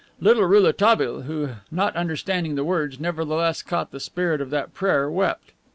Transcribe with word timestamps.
Little 0.19 0.45
Rouletabille, 0.45 1.25
who, 1.27 1.49
not 1.69 1.95
understanding 1.95 2.55
the 2.55 2.63
words, 2.63 2.99
nevertheless 2.99 3.61
caught 3.61 3.91
the 3.91 3.99
spirit 3.99 4.41
of 4.41 4.49
that 4.49 4.73
prayer, 4.73 5.11
wept. 5.11 5.51